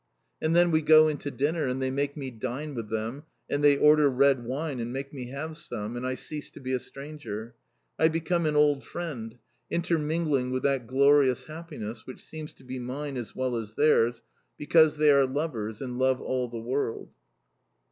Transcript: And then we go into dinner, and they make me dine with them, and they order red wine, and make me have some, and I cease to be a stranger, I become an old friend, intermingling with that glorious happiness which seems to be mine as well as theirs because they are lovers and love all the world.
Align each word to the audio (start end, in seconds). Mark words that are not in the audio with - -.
And 0.41 0.55
then 0.55 0.71
we 0.71 0.81
go 0.81 1.07
into 1.07 1.29
dinner, 1.29 1.67
and 1.67 1.79
they 1.79 1.91
make 1.91 2.17
me 2.17 2.31
dine 2.31 2.73
with 2.73 2.89
them, 2.89 3.21
and 3.47 3.63
they 3.63 3.77
order 3.77 4.09
red 4.09 4.43
wine, 4.43 4.79
and 4.79 4.91
make 4.91 5.13
me 5.13 5.27
have 5.29 5.55
some, 5.57 5.95
and 5.95 6.07
I 6.07 6.15
cease 6.15 6.49
to 6.49 6.59
be 6.59 6.73
a 6.73 6.79
stranger, 6.79 7.53
I 7.99 8.07
become 8.07 8.47
an 8.47 8.55
old 8.55 8.83
friend, 8.83 9.37
intermingling 9.69 10.49
with 10.49 10.63
that 10.63 10.87
glorious 10.87 11.43
happiness 11.43 12.07
which 12.07 12.23
seems 12.25 12.51
to 12.55 12.63
be 12.63 12.79
mine 12.79 13.15
as 13.15 13.35
well 13.35 13.55
as 13.55 13.75
theirs 13.75 14.23
because 14.57 14.95
they 14.97 15.11
are 15.11 15.27
lovers 15.27 15.83
and 15.83 15.99
love 15.99 16.19
all 16.19 16.47
the 16.47 16.57
world. 16.59 17.11